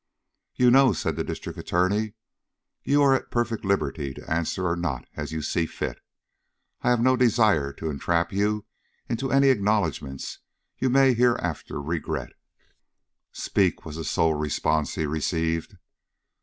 "You 0.55 0.71
know," 0.71 0.93
said 0.93 1.15
the 1.15 1.23
District 1.23 1.59
Attorney, 1.59 2.13
"you 2.83 3.03
are 3.03 3.13
at 3.13 3.29
perfect 3.29 3.63
liberty 3.63 4.15
to 4.15 4.27
answer 4.27 4.67
or 4.67 4.75
not, 4.75 5.05
as 5.15 5.31
you 5.31 5.43
see 5.43 5.67
fit. 5.67 5.99
I 6.81 6.89
have 6.89 6.99
no 7.01 7.15
desire 7.15 7.71
to 7.73 7.87
entrap 7.87 8.33
you 8.33 8.65
into 9.07 9.31
any 9.31 9.49
acknowledgments 9.49 10.39
you 10.79 10.89
may 10.89 11.13
hereafter 11.13 11.79
regret." 11.79 12.33
"Speak," 13.31 13.85
was 13.85 13.97
the 13.97 14.03
sole 14.03 14.33
response 14.33 14.95
he 14.95 15.05
received. 15.05 15.77